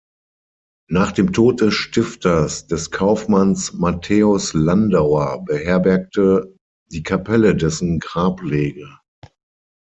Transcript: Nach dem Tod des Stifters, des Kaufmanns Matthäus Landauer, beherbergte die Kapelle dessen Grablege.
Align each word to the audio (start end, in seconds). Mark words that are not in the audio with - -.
Nach 0.89 1.11
dem 1.11 1.31
Tod 1.31 1.61
des 1.61 1.75
Stifters, 1.75 2.65
des 2.65 2.89
Kaufmanns 2.89 3.73
Matthäus 3.73 4.51
Landauer, 4.55 5.45
beherbergte 5.45 6.55
die 6.91 7.03
Kapelle 7.03 7.55
dessen 7.55 7.99
Grablege. 7.99 8.89